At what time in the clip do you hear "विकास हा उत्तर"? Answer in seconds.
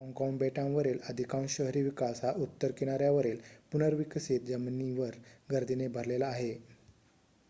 1.81-2.71